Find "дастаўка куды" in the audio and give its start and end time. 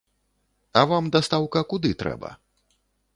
1.15-1.91